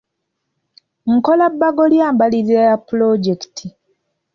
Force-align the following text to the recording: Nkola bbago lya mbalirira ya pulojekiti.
Nkola 1.13 1.45
bbago 1.53 1.83
lya 1.91 2.07
mbalirira 2.13 2.61
ya 2.69 2.75
pulojekiti. 2.87 3.65